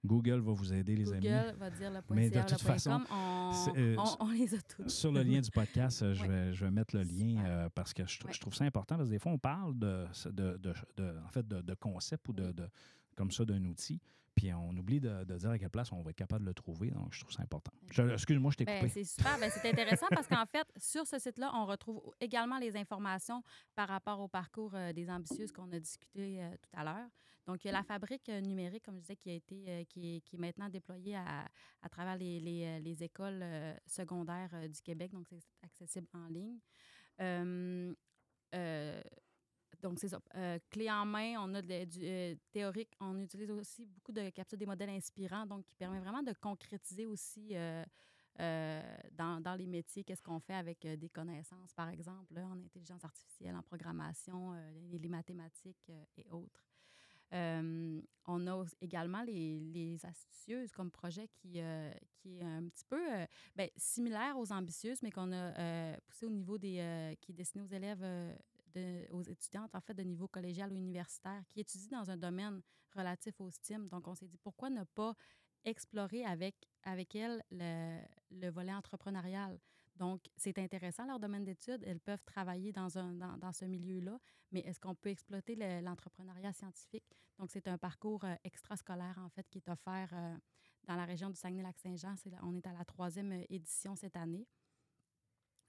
[0.06, 1.22] Google va vous aider, les amis.
[1.28, 4.54] Google va dire point Mais de toute façon, .com, on, c'est, euh, on- on les
[4.54, 4.88] a tous.
[4.90, 6.28] Sur le lien du podcast, euh, je, Ouais.
[6.28, 8.34] vais, je vais mettre le lien euh, parce que je, trou- Ouais.
[8.34, 11.30] je trouve ça important parce que des fois, on parle de, de, de- de- en
[11.30, 12.70] fait, de, concept ou de-
[13.16, 14.00] comme ça d'un outil,
[14.36, 16.54] puis on oublie de, de dire à quelle place on va être capable de le
[16.54, 16.92] trouver.
[16.92, 17.72] Donc, je trouve ça important.
[18.14, 18.90] Excuse-moi, je t'ai Ben, coupé.
[18.90, 19.40] c'est super.
[19.40, 23.42] Ben, c'est intéressant parce qu'en fait, sur ce site-là, on retrouve également les informations
[23.76, 27.08] par rapport au parcours euh, des ambitieuses qu'on a discuté euh, tout à l'heure.
[27.48, 29.84] Donc, il y a la fabrique euh, numérique, comme je disais, qui a été, euh,
[29.86, 31.48] qui, est, qui est maintenant déployée à,
[31.82, 33.46] à travers les, les, les écoles
[33.86, 35.12] secondaires du Québec.
[35.12, 36.58] Donc, c'est accessible en ligne.
[39.86, 40.20] Donc, c'est ça.
[40.34, 42.96] Euh, clé en main, on a de- du euh, théorique.
[43.00, 47.06] On utilise aussi beaucoup de capsules des modèles inspirants, donc qui permet vraiment de concrétiser
[47.06, 47.84] aussi euh,
[49.12, 53.56] dans, dans les métiers qu'est-ce qu'on fait avec des connaissances, par exemple, en intelligence artificielle,
[53.56, 54.56] en programmation,
[54.92, 56.66] les, mathématiques et autres.
[57.32, 61.60] On a également les, les astucieuses comme projet qui,
[62.16, 63.04] qui est un petit peu
[63.56, 67.16] ben, similaire aux ambitieuses, mais qu'on a poussé au niveau des.
[67.22, 68.04] qui est destiné aux élèves,
[69.12, 72.62] aux étudiantes, en fait, de niveau collégial ou universitaire, qui étudient dans un domaine
[72.96, 73.88] relatif au STEAM.
[73.90, 75.14] Donc, on s'est dit pourquoi ne pas
[75.64, 78.00] explorer avec, avec elles le,
[78.32, 79.60] le volet entrepreneurial?
[79.96, 81.84] Donc, c'est intéressant leur domaine d'études.
[81.86, 84.20] Elles peuvent travailler dans, un, dans, ce milieu-là,
[84.52, 87.06] mais est-ce qu'on peut exploiter le- l'entrepreneuriat scientifique?
[87.40, 90.38] Donc, c'est un parcours euh, extrascolaire, en fait, qui est offert euh,
[90.84, 92.16] dans la région du Saguenay-Lac-Saint-Jean.
[92.44, 94.46] On est à la troisième euh, édition cette année.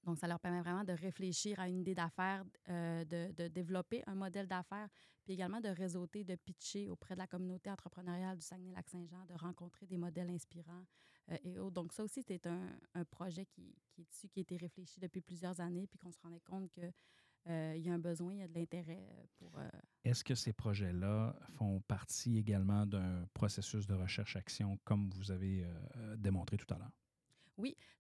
[0.07, 4.03] Donc, ça leur permet vraiment de réfléchir à une idée d'affaires, euh, de, de développer
[4.07, 4.88] un modèle d'affaires,
[5.25, 9.85] puis également de réseauter, de pitcher auprès de la communauté entrepreneuriale du Saguenay-Lac-Saint-Jean, de rencontrer
[9.87, 10.85] des modèles inspirants
[11.33, 11.75] euh, et autres.
[11.75, 15.21] Donc, ça aussi, c'est un, un projet qui, qui est qui a été réfléchi depuis
[15.21, 16.92] plusieurs années, puis qu'on se rendait compte qu'il
[17.85, 19.59] y a un besoin, il y a de l'intérêt euh, pour...
[19.59, 19.69] euh,
[20.05, 26.16] Est-ce que ces projets-là font partie également d'un processus de recherche-action comme vous avez euh,
[26.16, 26.92] démontré tout à l'heure?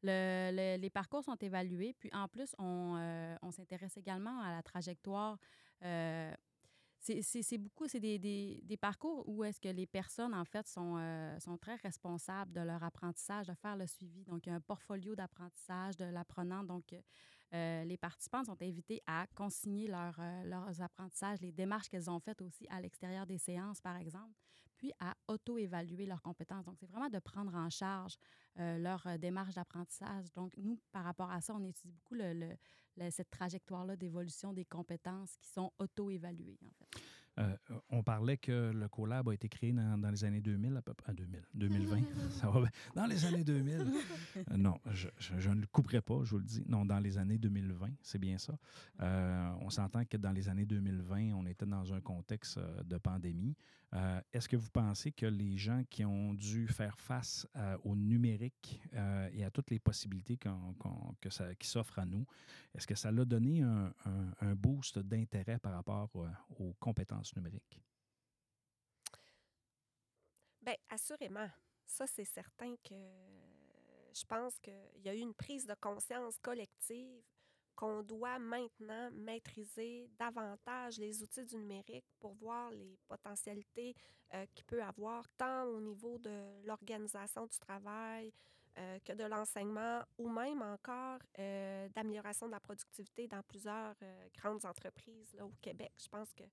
[0.02, 1.94] Le- le- les parcours sont évalués.
[1.98, 5.38] Puis en plus, on, euh, s'intéresse également à la trajectoire.
[5.84, 6.34] euh,
[7.00, 8.18] c'est- beaucoup, c'est des,
[8.80, 12.82] parcours où est-ce que les personnes, en fait, sont, euh, sont très responsables de leur
[12.82, 14.24] apprentissage, de faire le suivi.
[14.24, 16.64] Donc, il y a un portfolio d'apprentissage de l'apprenant.
[16.64, 16.94] Donc,
[17.52, 22.66] les participants sont invités à consigner leur, leurs apprentissages, les démarches qu'elles ont faites aussi
[22.70, 24.34] à l'extérieur des séances, par exemple,
[24.76, 26.64] puis à auto-évaluer leurs compétences.
[26.64, 28.16] Donc, c'est vraiment de prendre en charge
[28.58, 30.26] euh, leur euh, démarche d'apprentissage.
[30.34, 32.56] Donc, nous, par rapport à ça, on étudie beaucoup le- le-
[32.96, 37.00] le- cette trajectoire-là d'évolution des compétences qui sont auto-évaluées, en fait.
[37.38, 37.54] Euh,
[37.90, 40.94] on parlait que le collab a été créé dans, dans les années 2000, à peu
[40.94, 41.12] près.
[41.12, 42.70] ah, 2000, 2020, ça va bien.
[42.94, 43.78] Dans les années 2000.
[44.38, 46.64] Euh, non, je, je- je ne le couperai pas, je vous le dis.
[46.66, 48.56] Non, dans les années 2020, c'est bien ça.
[49.60, 53.54] On s'entend que dans les années 2020, on était dans un contexte de pandémie.
[53.96, 57.96] Euh, Est-ce que vous pensez que les gens qui ont dû faire face euh, au
[57.96, 62.26] numérique euh, et à toutes les possibilités que ça, qui s'offrent à nous,
[62.74, 63.92] est-ce que ça l'a donné un,
[64.40, 66.10] un- boost d'intérêt par rapport
[66.58, 67.80] aux compétences numériques?
[70.60, 71.48] Bien, assurément.
[71.86, 72.94] Ça, c'est certain que
[74.14, 77.22] je pense qu'il y a eu une prise de conscience collective
[77.76, 83.94] qu'on doit maintenant maîtriser davantage les outils du numérique pour voir les potentialités
[84.34, 88.32] euh, qu'il peut avoir tant au niveau de l'organisation du travail
[88.78, 94.28] euh, que de l'enseignement ou même encore euh, d'amélioration de la productivité dans plusieurs euh,
[94.36, 95.92] grandes entreprises là, au Québec.
[95.98, 96.44] Je pense que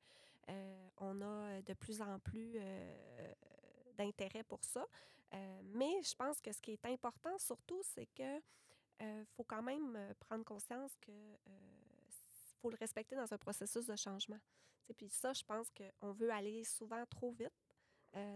[0.99, 2.57] on a de plus en plus
[3.97, 4.85] d'intérêt pour ça.
[5.63, 8.41] Mais je pense que ce qui est important surtout, c'est que
[9.01, 11.59] euh, faut quand même euh, prendre conscience que euh,
[12.61, 14.39] faut le respecter dans un processus de changement.
[14.89, 17.53] Et puis ça, je pense qu'on veut aller souvent trop vite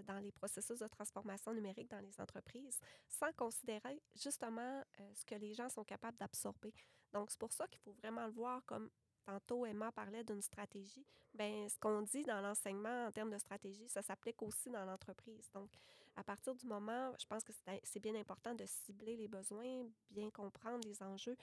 [0.08, 5.54] dans les processus de transformation numérique dans les entreprises, sans considérer justement ce que les
[5.54, 6.74] gens sont capables d'absorber.
[7.14, 8.90] Donc, c'est pour ça qu'il faut vraiment le voir comme
[9.28, 11.06] tantôt Emma parlait d'une stratégie.
[11.36, 15.48] Bien, ce qu'on dit dans l'enseignement en termes de stratégie, ça s'applique aussi dans l'entreprise.
[15.54, 15.70] Donc,
[16.18, 20.30] à partir du moment, je pense que c'est- bien important de cibler les besoins, bien
[20.32, 21.38] comprendre les enjeux,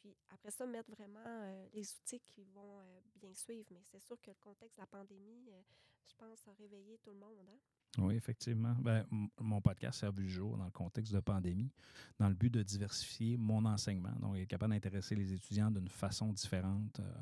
[0.00, 3.68] puis après ça, mettre vraiment euh, les outils qui vont euh, bien suivre.
[3.72, 5.62] Mais c'est sûr que le contexte de la pandémie, euh,
[6.06, 7.38] je pense, a réveillé tout le monde.
[7.48, 7.58] hein.
[7.98, 8.74] Oui, effectivement.
[8.80, 9.04] Ben,
[9.40, 11.70] mon podcast a vu le jour dans le contexte de pandémie,
[12.18, 14.12] dans le but de diversifier mon enseignement.
[14.20, 17.12] Donc, être capable d'intéresser les étudiants d'une façon différente euh,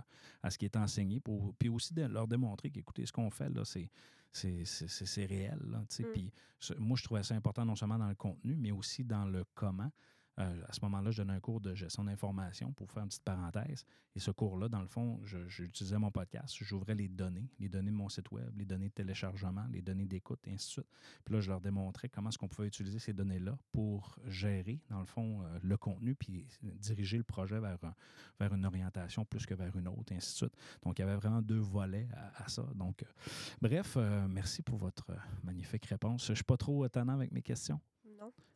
[0.43, 3.49] à ce qui est enseigné, pour, puis aussi de leur démontrer qu'écoutez, ce qu'on fait,
[3.51, 3.91] là, c'est.
[4.35, 5.59] C'est c'est- réel.
[5.71, 5.81] Là.
[5.81, 6.05] Mm.
[6.15, 6.33] Puis
[6.79, 9.91] moi, je trouvais ça important non seulement dans le contenu, mais aussi dans le comment.
[10.39, 13.25] Euh, à ce moment-là, je donnais un cours de gestion d'information pour faire une petite
[13.25, 13.85] parenthèse.
[14.15, 17.97] Et ce cours-là, dans le fond, j'utilisais mon podcast, j'ouvrais les données, les données de
[17.97, 20.89] mon site web, les données de téléchargement, les données d'écoute, et ainsi de suite.
[21.25, 25.01] Puis là, je leur démontrais comment est-ce qu'on pouvait utiliser ces données-là pour gérer, dans
[25.01, 27.79] le fond, euh, le contenu, puis diriger le projet vers,
[28.39, 30.57] vers une orientation plus que vers une autre, et ainsi de suite.
[30.83, 32.67] Donc, il y avait vraiment deux volets à, ça.
[32.75, 33.07] Donc, euh,
[33.61, 33.97] bref,
[34.29, 35.07] merci pour votre
[35.45, 36.27] magnifique réponse.
[36.27, 37.81] Je ne suis pas trop étonnant avec mes questions.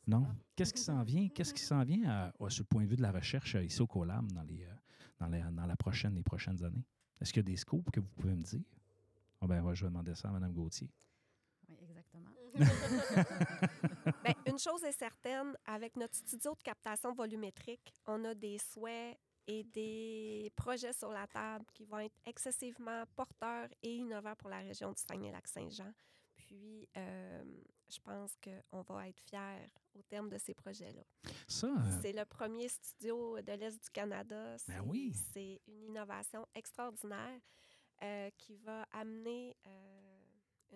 [0.07, 0.20] Non?
[0.20, 0.26] Non.
[0.55, 1.29] Qu'est-ce qui s'en vient?
[1.29, 3.64] Qu'est-ce qui s'en vient à- ouais, sur le point de vue de la recherche euh,
[3.64, 4.72] ici au Colab dans, les, euh,
[5.18, 6.85] dans, les- dans la prochaine, les prochaines années?
[7.20, 8.61] Est-ce qu'il y a des scopes que vous pouvez me dire?
[9.40, 10.90] Ah ben, ouais, je vais demander ça à Mme Gauthier.
[11.68, 12.31] Oui, exactement.
[14.24, 19.18] Ben, une chose est certaine, avec notre studio de captation volumétrique, on a des souhaits
[19.46, 24.59] et des projets sur la table qui vont être excessivement porteurs et innovants pour la
[24.59, 25.92] région du Saguenay-Lac-Saint-Jean.
[26.37, 27.44] Puis, euh,
[27.88, 31.03] je pense qu'on va être fiers au terme de ces projets-là.
[31.49, 34.53] Ça, euh, C'est le premier studio de l'Est du Canada.
[34.53, 35.12] Ben C'est- oui.
[35.33, 37.40] C'est une innovation extraordinaire
[38.03, 39.57] euh, qui va amener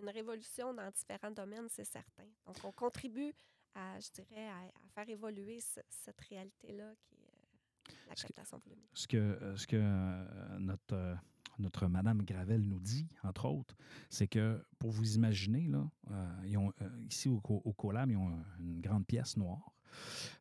[0.00, 2.24] une révolution dans différents domaines, c'est certain.
[2.46, 3.32] Donc, on contribue
[3.74, 8.96] à, je dirais, à, à faire évoluer ce- cette réalité-là qui est la captation volumétrique.
[8.96, 11.16] ce que, ce que notre,
[11.60, 13.76] notre Madame Gravel nous dit, entre autres,
[14.08, 18.16] c'est que pour vous imaginer, là, euh, ils ont, euh, ici au, au Colab, ils
[18.16, 19.74] ont un- une grande pièce noire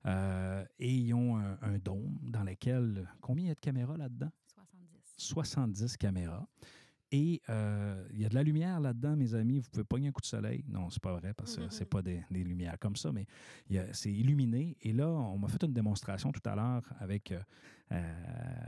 [0.05, 3.97] euh, et ils ont un, un dôme dans lequel, combien il y a de caméras
[3.97, 4.31] là-dedans?
[5.17, 5.17] 70.
[5.17, 6.47] 70 caméras.
[7.11, 9.59] Et euh, il y a de la lumière là-dedans, mes amis.
[9.59, 10.63] Vous pouvez pogner un coup de soleil.
[10.67, 13.25] Non, c'est pas vrai parce que c'est pas des, des lumières comme ça, mais
[13.93, 14.77] c'est illuminé.
[14.81, 17.39] Et là, on m'a fait une démonstration tout à l'heure avec, euh,
[17.93, 18.03] euh,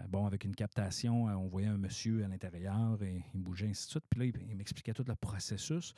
[0.09, 1.25] bon, avec une captation.
[1.25, 4.05] On voyait un monsieur à l'intérieur et il bougeait, ainsi de suite.
[4.09, 5.93] Puis là, il, il m'expliquait tout le processus.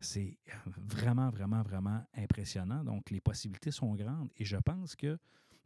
[0.00, 0.38] C'est
[0.76, 2.82] vraiment, vraiment, vraiment impressionnant.
[2.84, 4.30] Donc, les possibilités sont grandes.
[4.38, 5.18] Et je pense que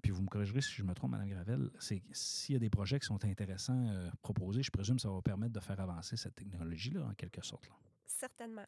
[0.03, 2.71] puis vous me corrigerez si je me trompe, Mme Gravel, c'est s'il y a des
[2.71, 6.17] projets qui sont intéressants euh, proposés, je présume que ça va permettre de faire avancer
[6.17, 7.67] cette technologie-là, en quelque sorte.
[7.69, 7.75] là.
[8.07, 8.67] Certainement.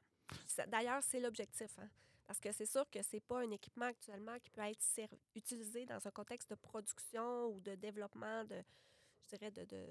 [0.68, 1.78] D'ailleurs, c'est l'objectif.
[1.78, 1.88] hein.
[2.26, 4.84] Parce que c'est sûr que ce n'est pas un équipement actuellement qui peut être
[5.34, 8.56] utilisé dans un contexte de production ou de développement de,
[9.22, 9.86] je dirais, de, de,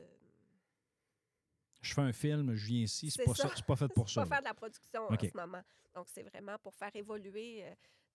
[1.82, 3.48] Je fais un film, je viens ici, c'est C'est pas, ça.
[3.50, 4.22] ça, c'est pas fait pour C'est ça.
[4.26, 4.36] pas là.
[4.36, 5.24] faire de la production OK.
[5.24, 5.62] en ce moment.
[5.96, 7.64] Donc, c'est vraiment pour faire évoluer.
[7.66, 7.74] euh,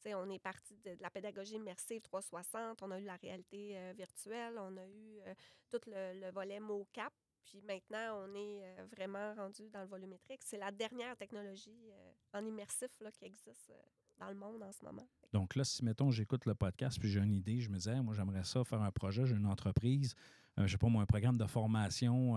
[0.09, 3.93] on est parti de, de la pédagogie immersive 360, on a eu la réalité euh,
[3.97, 5.35] virtuelle, on a eu euh,
[5.71, 7.13] tout le, le volet mocap.
[7.45, 10.41] Puis maintenant, on est euh, vraiment rendu dans le volumétrique.
[10.45, 11.91] C'est la dernière technologie
[12.33, 13.73] en immersif là, qui existe
[14.19, 15.07] dans le monde en ce moment.
[15.33, 18.15] Donc là, si, mettons, j'écoute le podcast puis j'ai une idée, je me disais, moi,
[18.15, 20.15] j'aimerais ça faire un projet, j'ai une entreprise,
[20.57, 22.37] je sais pas moi, un programme de formation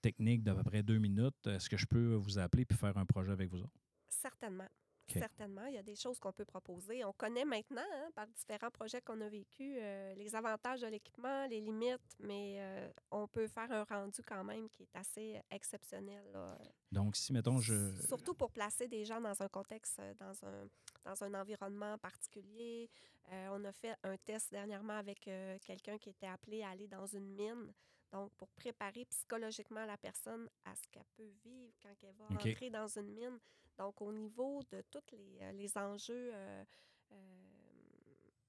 [0.00, 1.46] technique d'à peu près deux minutes.
[1.46, 3.78] Est-ce que je peux vous appeler puis faire un projet avec vous autres?
[4.08, 4.68] Certainement.
[5.12, 7.04] Certainement, il y a des choses qu'on peut proposer.
[7.04, 11.46] On connaît maintenant, hein, par différents projets qu'on a vécus, euh, les avantages de l'équipement,
[11.46, 16.24] les limites, mais euh, on peut faire un rendu quand même qui est assez exceptionnel.
[16.32, 16.58] là.
[16.92, 17.94] Donc, si, mettons, je.
[18.06, 20.68] Surtout pour placer des gens dans un contexte, euh, dans un,
[21.04, 22.90] dans un environnement particulier.
[23.30, 25.28] Euh, on a fait un test dernièrement avec
[25.66, 27.72] quelqu'un qui était appelé à aller dans une mine.
[28.10, 32.70] Donc, pour préparer psychologiquement la personne à ce qu'elle peut vivre quand elle va entrer
[32.70, 33.38] dans une mine.
[33.78, 36.64] Donc, au niveau de tous les, euh, enjeux euh,
[37.12, 37.16] euh,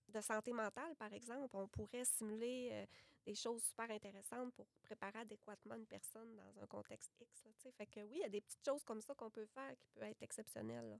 [0.09, 2.87] de santé mentale, par exemple, on pourrait simuler
[3.29, 7.43] des choses super intéressantes pour préparer adéquatement une personne dans un contexte X.
[7.45, 9.71] là, fait que oui, il y a des petites choses comme ça qu'on peut faire
[9.79, 10.99] qui peuvent être exceptionnelles.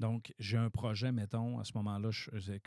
[0.00, 2.10] Donc, j'ai un projet, mettons, à ce moment-là,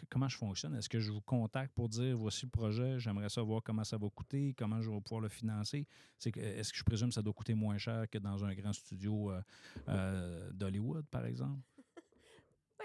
[0.10, 0.76] comment je fonctionne?
[0.76, 4.08] Est-ce que je vous contacte pour dire voici le projet, j'aimerais savoir comment ça va
[4.10, 5.86] coûter, comment je vais pouvoir le financer?
[6.18, 8.54] C'est que- Est-ce que je présume que ça doit coûter moins cher que dans un
[8.54, 9.42] grand studio euh,
[9.90, 11.60] euh, d'Hollywood, par exemple?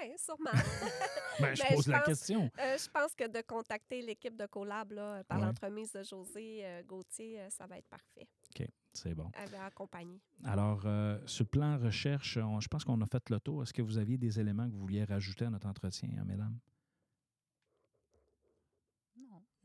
[0.08, 0.50] Oui, sûrement.
[1.40, 2.50] Ben, je Ben, pose je la pense- question.
[2.58, 5.44] Euh, je pense que de contacter l'équipe de Collab là, par Ouais.
[5.44, 8.26] l'entremise de José euh, Gauthier, euh, ça va être parfait.
[8.58, 9.30] OK, c'est bon.
[9.34, 10.18] Elle va accompagner.
[10.44, 10.80] Alors,
[11.26, 13.62] sur le plan recherche, on- je pense qu'on a fait le tour.
[13.62, 16.58] Est-ce que vous aviez des éléments que vous vouliez rajouter à notre entretien, hein, mesdames?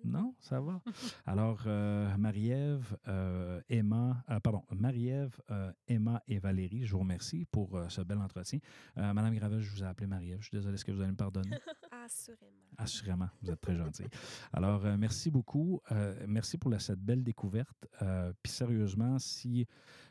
[0.04, 0.34] Non.
[0.40, 0.82] Ça va.
[1.26, 7.46] Alors, euh, Marie-Ève, euh, Emma, euh, pardon, Marie-Ève, euh, Emma et Valérie, je vous remercie
[7.46, 8.60] pour ce bel entretien.
[8.96, 10.40] Madame Gravel, je vous ai appelé Marie-Ève.
[10.42, 11.52] Je suis désolé, est-ce que vous allez me pardonner?
[12.06, 12.52] Assurément.
[12.78, 14.06] Assurément, vous êtes très gentil.
[14.54, 15.82] Alors, merci beaucoup.
[16.28, 17.88] Merci pour la- cette belle découverte.
[18.42, 19.68] Puis sérieusement, si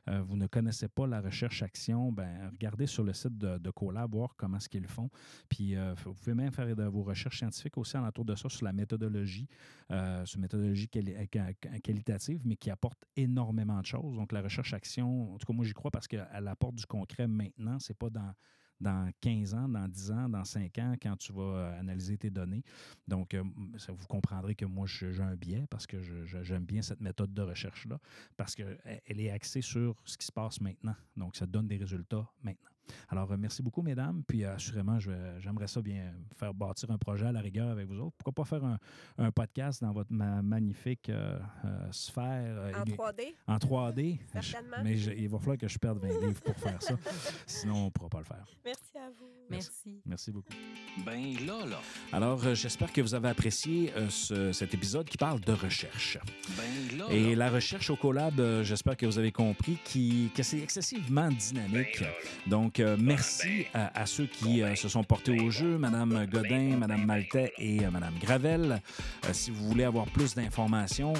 [0.06, 4.34] vous ne connaissez pas la recherche-action, ben, regardez sur le site de, de Colab, voir
[4.36, 5.10] comment est-ce qu'ils font.
[5.48, 5.74] Puis
[6.04, 9.48] vous pouvez même faire de vos recherches scientifiques aussi alentour de ça sur la méthodologie,
[9.90, 14.16] euh, sur une méthodologie euh, qua- qua- qualitative, mais qui apporte énormément de choses.
[14.16, 17.78] Donc, la recherche-action, en tout cas, moi, j'y crois parce qu'elle apporte du concret maintenant.
[17.78, 18.32] C'est pas dans
[18.80, 22.30] dans 15 ans, dans 10 ans, dans 5 ans, quand tu vas euh, analyser tes
[22.30, 22.62] données.
[23.06, 23.42] Donc, euh,
[23.88, 26.00] vous comprendrez que moi, j'ai un biais parce que
[26.42, 27.98] j'aime bien cette méthode de recherche-là,
[28.38, 30.96] parce qu'elle elle est axée sur ce qui se passe maintenant.
[31.16, 32.70] Donc, ça donne des résultats maintenant.
[33.08, 34.22] Alors, euh, merci beaucoup, mesdames.
[34.26, 37.98] Puis, euh, assurément, j'aimerais ça bien faire bâtir un projet à la rigueur avec vous
[38.00, 38.16] autres.
[38.18, 38.78] Pourquoi pas faire un,
[39.18, 44.18] un podcast dans votre ma- magnifique euh, euh, sphère En illu- 3D, en 3D?
[44.32, 44.76] Certainement.
[44.82, 46.94] Mais je- il va falloir que je perde 20 livres pour faire ça.
[47.46, 48.46] Sinon, on ne pourra pas le faire.
[48.64, 49.39] Merci à vous.
[49.50, 50.00] Merci.
[50.06, 50.52] Merci beaucoup.
[51.04, 51.80] Ben là, là.
[52.12, 56.18] Alors, euh, j'espère que vous avez apprécié euh, ce- cet épisode qui parle de recherche.
[56.56, 60.42] Ben là, Et la recherche au collab, euh, j'espère que vous avez compris qui, que
[60.42, 62.00] c'est excessivement Ben dynamique.
[62.00, 62.12] là, là.
[62.46, 66.76] Donc, euh, merci à, à ceux qui euh, se sont portés au jeu, Madame Godin,
[66.76, 68.80] Madame Maltais et euh, Madame Gravel.
[69.26, 71.12] Euh, si vous voulez avoir plus d'informations,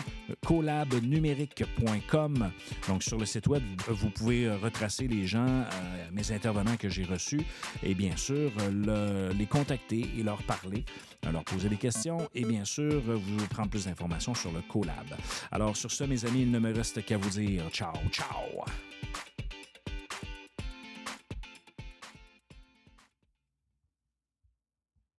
[0.47, 2.51] collabnumérique.com.
[2.89, 5.65] Donc, sur le site web, vous, vous pouvez euh, retracer les gens, euh,
[6.13, 7.41] mes intervenants que j'ai reçus,
[7.83, 10.85] et bien sûr, euh, le- les contacter et leur parler,
[11.27, 14.61] euh, leur poser des questions, et bien sûr, euh, vous prendre plus d'informations sur le
[14.73, 15.11] collab.
[15.51, 18.65] Alors, sur ce, mes amis, il ne me reste qu'à vous dire ciao, ciao.